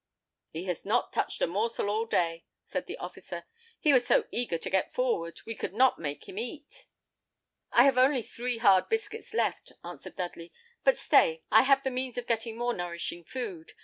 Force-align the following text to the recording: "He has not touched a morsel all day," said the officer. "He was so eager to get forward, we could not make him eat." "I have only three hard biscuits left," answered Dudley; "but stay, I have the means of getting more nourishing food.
"He 0.49 0.63
has 0.63 0.83
not 0.83 1.13
touched 1.13 1.43
a 1.43 1.45
morsel 1.45 1.87
all 1.87 2.07
day," 2.07 2.45
said 2.65 2.87
the 2.87 2.97
officer. 2.97 3.45
"He 3.79 3.93
was 3.93 4.03
so 4.07 4.25
eager 4.31 4.57
to 4.57 4.69
get 4.71 4.91
forward, 4.91 5.39
we 5.45 5.53
could 5.53 5.75
not 5.75 5.99
make 5.99 6.27
him 6.27 6.39
eat." 6.39 6.87
"I 7.71 7.83
have 7.83 7.99
only 7.99 8.23
three 8.23 8.57
hard 8.57 8.89
biscuits 8.89 9.31
left," 9.31 9.73
answered 9.83 10.15
Dudley; 10.15 10.51
"but 10.83 10.97
stay, 10.97 11.43
I 11.51 11.61
have 11.61 11.83
the 11.83 11.91
means 11.91 12.17
of 12.17 12.25
getting 12.25 12.57
more 12.57 12.73
nourishing 12.73 13.23
food. 13.25 13.73